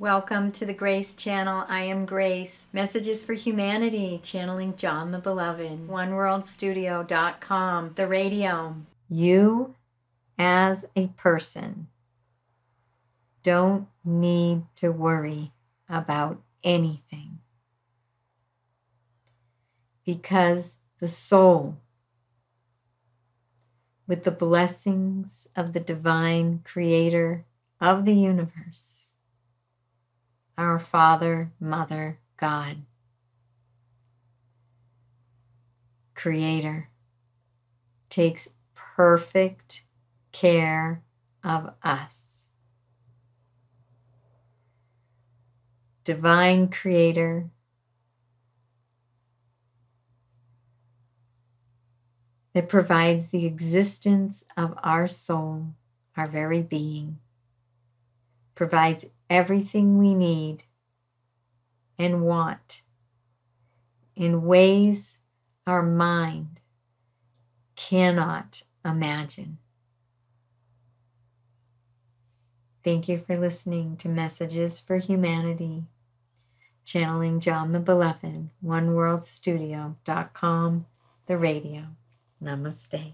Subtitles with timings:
[0.00, 1.66] Welcome to the Grace Channel.
[1.68, 2.70] I am Grace.
[2.72, 5.88] Messages for Humanity, channeling John the Beloved.
[5.88, 8.76] OneWorldStudio.com, the radio.
[9.10, 9.74] You,
[10.38, 11.88] as a person,
[13.42, 15.52] don't need to worry
[15.86, 17.40] about anything
[20.06, 21.76] because the soul,
[24.06, 27.44] with the blessings of the divine creator
[27.82, 28.99] of the universe,
[30.60, 32.82] our Father, Mother, God,
[36.14, 36.90] Creator,
[38.10, 39.84] takes perfect
[40.32, 41.02] care
[41.42, 42.26] of us.
[46.04, 47.48] Divine Creator,
[52.52, 55.68] that provides the existence of our soul,
[56.18, 57.18] our very being,
[58.54, 60.64] provides everything we need
[61.98, 62.82] and want
[64.16, 65.18] in ways
[65.66, 66.60] our mind
[67.76, 69.56] cannot imagine.
[72.82, 75.84] Thank you for listening to Messages for Humanity,
[76.84, 80.86] channeling John the Beloved, oneworldstudio.com,
[81.26, 81.82] the radio.
[82.42, 83.12] Namaste.